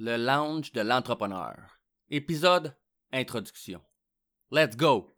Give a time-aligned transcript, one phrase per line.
[0.00, 1.80] le lounge de l'entrepreneur.
[2.08, 2.76] Épisode
[3.12, 3.80] Introduction.
[4.52, 5.16] Let's go!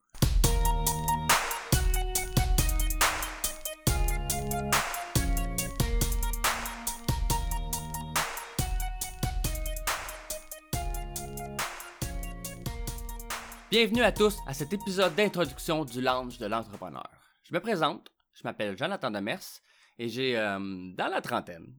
[13.70, 17.10] Bienvenue à tous à cet épisode d'introduction du lounge de l'entrepreneur.
[17.42, 19.60] Je me présente, je m'appelle Jonathan Demers
[19.98, 20.58] et j'ai euh,
[20.96, 21.74] dans la trentaine.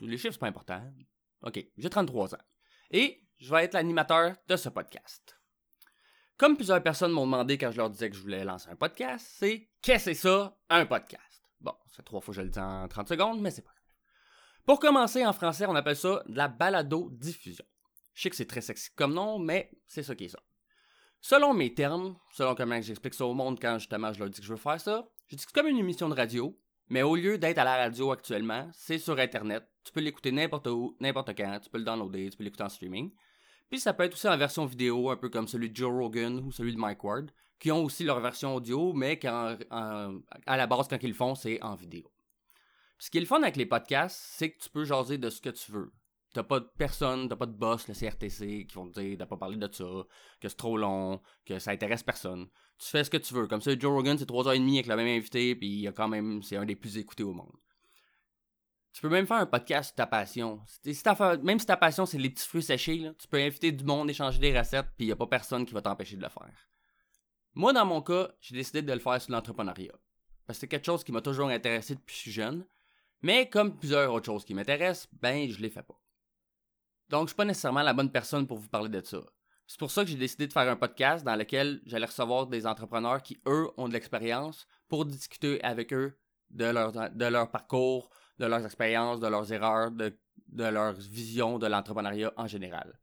[0.00, 0.82] Les chiffres, c'est pas important.
[1.42, 2.42] OK, j'ai 33 ans.
[2.90, 5.38] Et je vais être l'animateur de ce podcast.
[6.36, 9.26] Comme plusieurs personnes m'ont demandé quand je leur disais que je voulais lancer un podcast,
[9.38, 11.42] c'est qu'est-ce que c'est ça, un podcast?
[11.60, 13.82] Bon, c'est trois fois que je le dis en 30 secondes, mais c'est pas grave.
[14.64, 17.64] Pour commencer, en français, on appelle ça de la balado-diffusion.
[18.14, 20.40] Je sais que c'est très sexy comme nom, mais c'est ça qui est ça.
[21.20, 24.46] Selon mes termes, selon comment j'explique ça au monde quand justement je leur dis que
[24.46, 26.58] je veux faire ça, je dis que c'est comme une émission de radio,
[26.88, 29.64] mais au lieu d'être à la radio actuellement, c'est sur Internet.
[29.84, 32.68] Tu peux l'écouter n'importe où, n'importe quand, tu peux le downloader, tu peux l'écouter en
[32.68, 33.10] streaming.
[33.70, 36.40] Puis ça peut être aussi en version vidéo, un peu comme celui de Joe Rogan
[36.40, 40.66] ou celui de Mike Ward, qui ont aussi leur version audio, mais quand, à la
[40.66, 42.10] base, quand ils le font, c'est en vidéo.
[42.98, 45.40] ce qui est le fun avec les podcasts, c'est que tu peux jaser de ce
[45.40, 45.90] que tu veux.
[46.32, 49.24] T'as pas de personne, t'as pas de boss, le CRTC, qui vont te dire de
[49.24, 49.84] pas parler de ça,
[50.40, 52.48] que c'est trop long, que ça intéresse personne.
[52.78, 53.46] Tu fais ce que tu veux.
[53.46, 56.42] Comme ça, Joe Rogan, c'est 3h30 avec le même invité, puis il a quand même,
[56.42, 57.52] c'est un des plus écoutés au monde.
[58.92, 60.60] Tu peux même faire un podcast sur ta passion.
[61.42, 64.38] même si ta passion, c'est les petits fruits séchés, tu peux inviter du monde, échanger
[64.38, 66.52] des recettes, puis il n'y a pas personne qui va t'empêcher de le faire.
[67.54, 69.92] Moi, dans mon cas, j'ai décidé de le faire sur l'entrepreneuriat.
[70.46, 72.66] Parce que c'est quelque chose qui m'a toujours intéressé depuis que je suis jeune.
[73.22, 76.01] Mais comme plusieurs autres choses qui m'intéressent, ben, je les fais pas.
[77.12, 79.18] Donc, je suis pas nécessairement la bonne personne pour vous parler de ça.
[79.66, 82.66] C'est pour ça que j'ai décidé de faire un podcast dans lequel j'allais recevoir des
[82.66, 86.18] entrepreneurs qui, eux, ont de l'expérience pour discuter avec eux
[86.48, 90.18] de leur, de leur parcours, de leurs expériences, de leurs erreurs, de,
[90.48, 92.98] de leur vision de l'entrepreneuriat en général.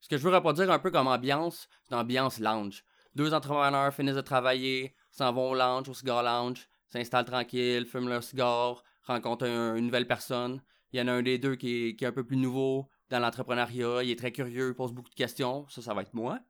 [0.00, 2.84] Ce que je veux reproduire un peu comme ambiance, c'est ambiance lounge.
[3.14, 8.10] Deux entrepreneurs finissent de travailler, s'en vont au lounge, au cigar lounge, s'installent tranquille, fument
[8.10, 10.60] leur cigare, rencontrent une nouvelle personne,
[10.92, 14.02] il y en a un des deux qui est, un peu plus nouveau dans l'entrepreneuriat.
[14.02, 15.66] Il est très curieux, il pose beaucoup de questions.
[15.68, 16.40] Ça, ça va être moi.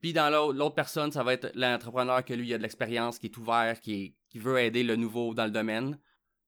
[0.00, 3.26] Puis dans l'autre personne, ça va être l'entrepreneur que lui, il a de l'expérience, qui
[3.26, 5.98] est ouvert, qui, qui veut aider le nouveau dans le domaine.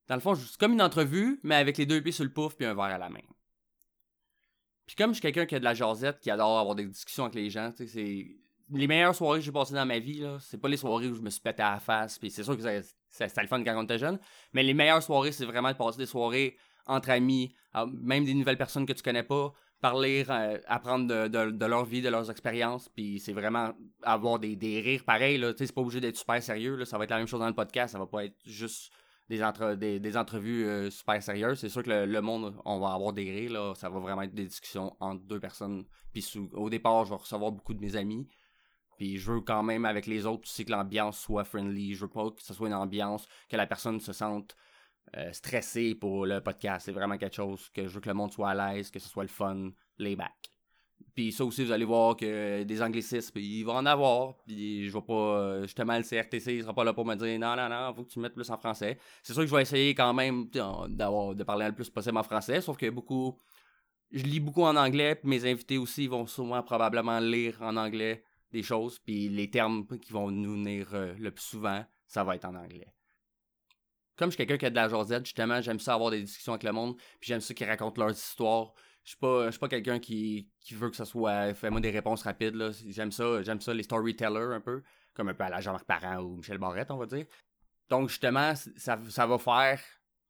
[0.08, 2.54] Dans le fond, c'est comme une entrevue, mais avec les deux pieds sur le pouf
[2.54, 3.22] puis un verre à la main.
[4.86, 7.24] Puis comme je suis quelqu'un qui a de la jasette, qui adore avoir des discussions
[7.24, 8.36] avec les gens, c'est
[8.70, 11.14] les meilleures soirées que j'ai passées dans ma vie, là, c'est pas les soirées où
[11.14, 12.62] je me suis pété à la face, puis c'est sûr que
[13.10, 14.18] c'était le fun quand on était jeune,
[14.52, 17.54] mais les meilleures soirées, c'est vraiment de passer des soirées entre amis,
[18.02, 22.08] même des nouvelles personnes que tu connais pas, parler, euh, apprendre de, leur vie, de
[22.08, 26.76] leurs expériences, puis c'est vraiment avoir des, rires pareils, c'est pas obligé d'être super sérieux,
[26.76, 28.92] là, ça va être la même chose dans le podcast, ça va pas être juste
[29.28, 29.38] des,
[30.00, 33.52] des, entrevues euh, super sérieuses, c'est sûr que le, monde, on va avoir des rires,
[33.52, 37.16] là, ça va vraiment être des discussions entre deux personnes, puis au départ, je vais
[37.16, 38.26] recevoir beaucoup de mes amis,
[38.96, 42.02] puis je veux quand même avec les autres, tu sais que l'ambiance soit friendly, je
[42.02, 44.56] veux pas que ce soit une ambiance, que la personne se sente
[45.16, 46.86] euh, stressé pour le podcast.
[46.86, 49.08] C'est vraiment quelque chose que je veux que le monde soit à l'aise, que ce
[49.08, 50.50] soit le fun, les back.
[51.14, 54.36] Puis ça aussi, vous allez voir que des anglicismes, il va en avoir.
[54.46, 57.38] Puis je vais pas, euh, justement, le CRTC, il sera pas là pour me dire
[57.38, 58.98] non, non, non, faut que tu mettes plus en français.
[59.22, 60.50] C'est sûr que je vais essayer quand même
[60.88, 63.38] d'avoir, de parler le plus possible en français, sauf que beaucoup,
[64.10, 68.22] je lis beaucoup en anglais, puis mes invités aussi vont souvent probablement lire en anglais
[68.52, 72.36] des choses, puis les termes qui vont nous venir euh, le plus souvent, ça va
[72.36, 72.92] être en anglais
[74.16, 76.52] comme je suis quelqu'un qui a de la jasette, justement, j'aime ça avoir des discussions
[76.52, 78.72] avec le monde, puis j'aime ça qu'ils racontent leurs histoires.
[79.04, 82.22] Je suis pas, suis pas quelqu'un qui, qui veut que ça soit, fais-moi des réponses
[82.22, 82.70] rapides, là.
[82.88, 84.82] J'aime ça, j'aime ça, les storytellers, un peu.
[85.14, 87.24] Comme un peu à la Jean-Marc Parent ou Michel Barrette, on va dire.
[87.88, 89.80] Donc, justement, ça, ça va faire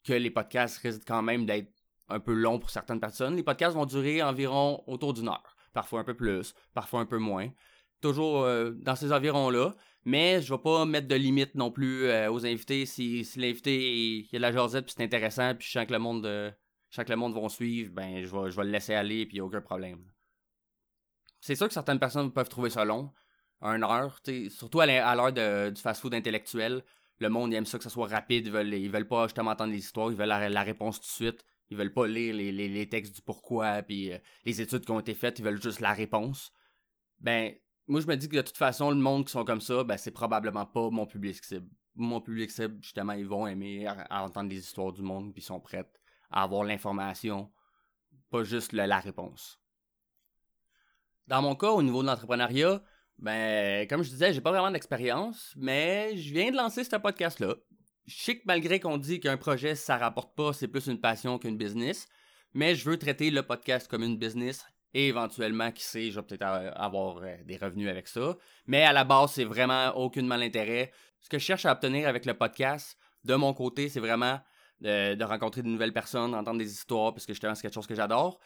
[0.04, 1.72] que les podcasts risquent quand même d'être
[2.08, 3.36] un peu longs pour certaines personnes.
[3.36, 5.56] Les podcasts vont durer environ autour d'une heure.
[5.72, 7.48] Parfois un peu plus, parfois un peu moins.
[8.00, 9.74] Toujours euh, dans ces environs-là.
[10.06, 12.86] Mais je vais pas mettre de limite non plus euh, aux invités.
[12.86, 15.84] Si, si l'invité il y a de la jasette puis c'est intéressant puis je sens
[15.84, 16.52] que le monde euh,
[16.96, 19.60] le monde vont suivre, ben je vais, je vais le laisser aller puis a aucun
[19.60, 19.98] problème.
[21.40, 23.12] C'est sûr que certaines personnes peuvent trouver ça long,
[23.60, 25.32] une heure, surtout à l'heure
[25.72, 26.84] du fast-food intellectuel.
[27.18, 29.78] Le monde aime ça que ça soit rapide, ils veulent, veulent pas justement entendre les
[29.78, 31.44] histoires, ils veulent la, réponse tout de suite.
[31.70, 35.00] Ils veulent pas lire les, les, textes du pourquoi puis euh, les études qui ont
[35.00, 36.52] été faites, ils veulent juste la réponse.
[37.18, 37.52] Ben,
[37.88, 39.96] moi, je me dis que de toute façon, le monde qui sont comme ça, ben,
[39.96, 41.68] c'est probablement pas mon public cible.
[41.94, 45.60] Mon public cible, justement, ils vont aimer entendre des histoires du monde, puis ils sont
[45.60, 45.88] prêts
[46.30, 47.52] à avoir l'information,
[48.30, 49.60] pas juste la réponse.
[51.26, 52.82] Dans mon cas, au niveau de l'entrepreneuriat,
[53.18, 57.54] ben, comme je disais, j'ai pas vraiment d'expérience, mais je viens de lancer ce podcast-là.
[58.06, 61.38] Je sais que malgré qu'on dit qu'un projet, ça rapporte pas, c'est plus une passion
[61.38, 62.06] qu'une business,
[62.52, 64.64] mais je veux traiter le podcast comme une business
[64.96, 68.34] et éventuellement, qui sait, je vais peut-être avoir euh, des revenus avec ça.
[68.66, 70.90] Mais à la base, c'est vraiment aucunement l'intérêt.
[71.20, 74.40] Ce que je cherche à obtenir avec le podcast, de mon côté, c'est vraiment
[74.80, 77.94] de, rencontrer de nouvelles personnes, d'entendre des histoires, parce que justement, c'est quelque chose que
[77.94, 78.40] j'adore.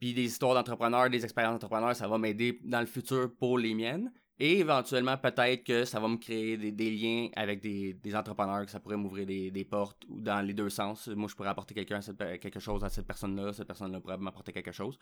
[0.00, 3.72] Puis des histoires d'entrepreneurs, des expériences d'entrepreneurs, ça va m'aider dans le futur pour les
[3.72, 4.10] miennes.
[4.40, 8.80] Et éventuellement, peut-être que ça va me créer des, liens avec des, entrepreneurs, que ça
[8.80, 11.06] pourrait m'ouvrir des, portes ou dans les deux sens.
[11.06, 14.98] Moi, je pourrais apporter quelque chose à cette personne-là, cette personne-là pourrait m'apporter quelque chose.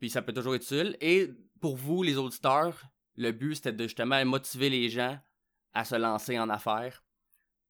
[0.00, 0.96] Puis ça peut toujours être utile.
[1.00, 1.30] Et
[1.60, 2.82] pour vous, les auditeurs,
[3.16, 5.18] le but, c'était de justement motiver les gens
[5.74, 7.04] à se lancer en affaires.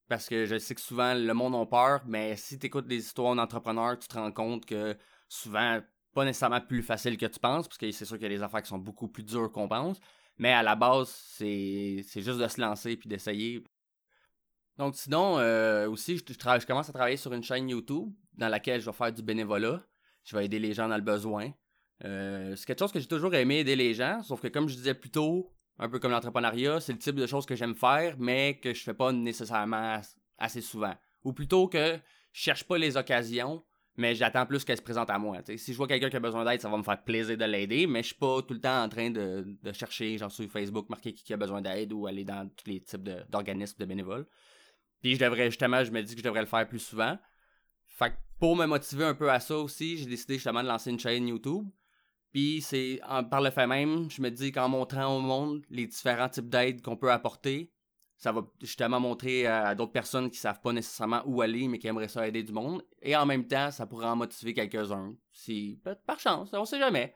[0.08, 2.98] Parce que je sais que souvent, le monde a peur, mais si tu écoutes des
[2.98, 4.96] histoires d'entrepreneurs, tu te rends compte que
[5.28, 5.80] souvent,
[6.14, 8.42] pas nécessairement plus facile que tu penses, parce que c'est sûr qu'il y a des
[8.42, 10.00] affaires qui sont beaucoup plus dures qu'on pense.
[10.38, 13.62] Mais à la base, c'est juste de se lancer puis d'essayer.
[14.78, 18.80] Donc sinon, euh, aussi, je, je, commence à travailler sur une chaîne YouTube dans laquelle
[18.80, 19.84] je vais faire du bénévolat.
[20.24, 21.52] Je vais aider les gens dans le besoin.
[22.04, 24.74] Euh, c'est quelque chose que j'ai toujours aimé aider les gens, sauf que comme je
[24.74, 28.16] disais plus tôt, un peu comme l'entrepreneuriat, c'est le type de choses que j'aime faire,
[28.18, 30.00] mais que je fais pas nécessairement
[30.38, 30.94] assez souvent.
[31.24, 31.98] Ou plutôt que
[32.32, 33.62] je cherche pas les occasions,
[33.96, 35.38] mais j'attends plus qu'elles se présentent à moi.
[35.56, 37.86] Si je vois quelqu'un qui a besoin d'aide, ça va me faire plaisir de l'aider,
[37.86, 41.12] mais je suis pas tout le temps en train de, chercher, genre sur Facebook, marquer
[41.12, 44.26] qui a besoin d'aide ou aller dans tous les types d'organismes de, bénévoles.
[45.02, 47.18] Puis je devrais justement, je me dis que je devrais le faire plus souvent.
[47.86, 50.90] Fait que pour me motiver un peu à ça aussi, j'ai décidé justement de lancer
[50.90, 51.66] une chaîne YouTube.
[52.32, 53.00] Puis c'est
[53.30, 56.80] par le fait même, je me dis qu'en montrant au monde les différents types d'aides
[56.80, 57.72] qu'on peut apporter,
[58.16, 61.86] ça va justement montrer à, d'autres personnes qui savent pas nécessairement où aller, mais qui
[61.86, 62.84] aimeraient ça aider du monde.
[63.00, 65.16] Et en même temps, ça pourrait en motiver quelques-uns.
[65.32, 67.14] Si, par chance, on sait jamais.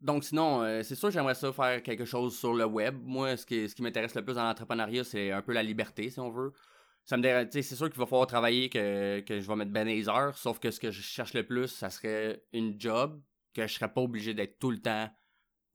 [0.00, 2.96] Donc sinon, euh, c'est sûr que j'aimerais ça faire quelque chose sur le web.
[3.02, 6.30] Moi, ce qui, m'intéresse le plus dans l'entrepreneuriat, c'est un peu la liberté, si on
[6.30, 6.52] veut.
[7.04, 10.08] Ça me c'est sûr qu'il va falloir travailler que, que je vais mettre bien des
[10.08, 13.20] heures, sauf que ce que je cherche le plus, ça serait une job
[13.54, 15.08] que je serais pas obligé d'être tout le temps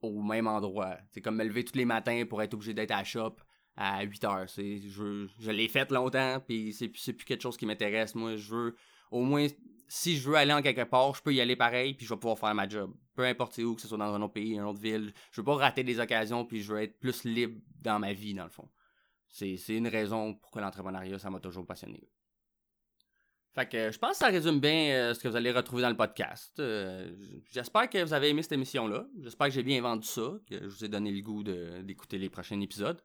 [0.00, 0.98] au même endroit.
[1.10, 3.36] C'est comme me lever tous les matins pour être obligé d'être à la shop
[3.76, 4.46] à 8 heures.
[4.46, 8.14] Je, je l'ai fait longtemps, puis c'est, c'est plus quelque chose qui m'intéresse.
[8.14, 8.76] Moi, je veux,
[9.10, 9.46] au moins,
[9.88, 12.18] si je veux aller en quelque part, je peux y aller pareil, puis je vais
[12.18, 12.94] pouvoir faire ma job.
[13.14, 15.12] Peu importe où, que ce soit dans un autre pays, une autre ville.
[15.32, 18.34] Je veux pas rater des occasions, puis je veux être plus libre dans ma vie,
[18.34, 18.68] dans le fond.
[19.28, 22.08] C'est, c'est une raison pourquoi l'entrepreneuriat, ça m'a toujours passionné.
[23.54, 25.88] Fait que je pense que ça résume bien euh, ce que vous allez retrouver dans
[25.88, 26.58] le podcast.
[26.58, 27.14] Euh,
[27.52, 29.06] j'espère que vous avez aimé cette émission-là.
[29.20, 32.28] J'espère que j'ai bien vendu ça, que je vous ai donné le goût d'écouter les
[32.28, 33.00] prochains épisodes.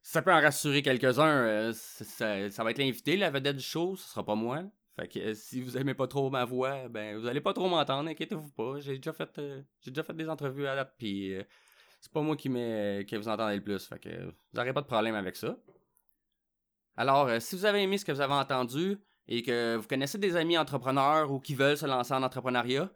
[0.00, 3.96] Si ça peut en rassurer quelques-uns, euh, ça, va être l'invité, la vedette du show,
[3.96, 4.62] ce sera pas moi.
[4.94, 8.08] Fait que si vous aimez pas trop ma voix, ben vous allez pas trop m'entendre,
[8.10, 8.78] inquiétez-vous pas.
[8.78, 9.40] J'ai déjà fait
[9.80, 11.34] j'ai déjà fait des entrevues à la puis
[12.00, 12.48] c'est pas moi qui,
[13.06, 13.84] qui vous entendez le plus.
[13.86, 15.56] Fait que vous n'aurez pas de problème avec ça.
[16.96, 18.98] Alors, si vous avez aimé ce que vous avez entendu,
[19.28, 22.90] et que vous connaissez des amis entrepreneurs ou qui veulent se lancer en entrepreneuriat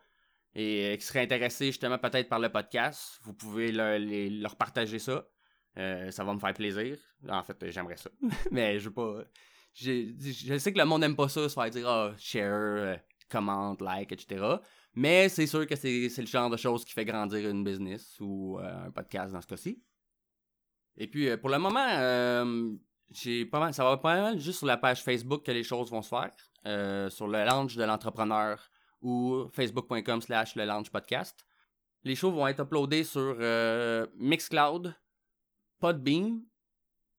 [0.55, 5.27] et euh, qui seraient intéressés justement peut-être par le podcast, vous pouvez leur, partager ça.
[5.77, 6.97] Euh, ça va me faire plaisir.
[7.29, 8.11] En fait, j'aimerais ça.
[8.53, 9.25] Mais je veux pas.
[9.75, 12.97] Je, sais que le monde n'aime pas ça, se faire dire oh, share, euh,
[13.29, 14.45] comment, like, etc.
[14.95, 18.59] Mais c'est sûr que c'est le genre de choses qui fait grandir une business ou
[18.63, 19.83] un podcast dans ce cas-ci.
[20.97, 21.85] Et puis pour le moment,
[23.11, 25.91] j'ai pas mal, ça va pas mal juste sur la page Facebook que les choses
[25.91, 26.33] vont se faire.
[26.67, 28.71] Euh, sur le launch de l'entrepreneur
[29.03, 31.45] ou facebook.com slash le launch podcast.
[32.05, 34.95] Les shows vont être uploadés sur euh, Mixcloud,
[35.79, 36.43] Podbeam,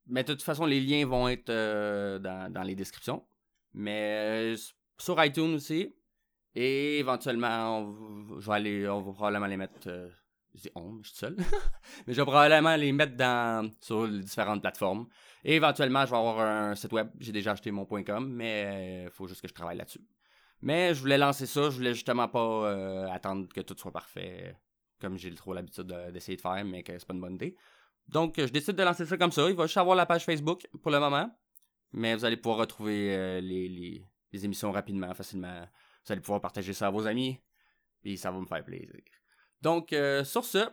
[0.08, 3.24] mais de toute façon, les liens vont être euh, dans, les descriptions.
[3.74, 4.56] Mais
[4.98, 5.96] sur iTunes aussi.
[6.56, 7.94] Et éventuellement,
[8.40, 9.90] je vais aller, on va probablement les mettre
[10.56, 11.36] je dis on, je suis seul.
[12.08, 15.08] mais je vais probablement les mettre dans, sur les différentes plateformes.
[15.44, 17.10] Et éventuellement, je vais avoir un site web.
[17.20, 20.02] J'ai déjà acheté mon .com, mais il faut juste que je travaille là-dessus.
[20.62, 21.70] Mais je voulais lancer ça.
[21.70, 24.58] Je voulais justement pas euh, attendre que tout soit parfait,
[25.00, 27.56] comme j'ai trop l'habitude d'essayer de, faire, mais que c'est pas une bonne idée.
[28.08, 29.50] Donc, je décide de lancer ça comme ça.
[29.50, 31.30] Il va juste avoir la page Facebook pour le moment.
[31.92, 33.70] Mais vous allez pouvoir retrouver euh, les,
[34.32, 35.68] les émissions rapidement, facilement.
[36.06, 37.40] Vous allez pouvoir partager ça à vos amis.
[38.02, 39.02] Puis ça va me faire plaisir.
[39.66, 40.70] Donc, euh, sur ce,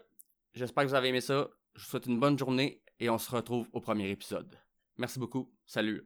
[0.53, 1.49] j'espère que vous avez aimé ça.
[1.75, 4.59] Je vous souhaite une bonne journée et on se retrouve au premier épisode.
[4.99, 5.51] Merci beaucoup.
[5.65, 6.05] Salut.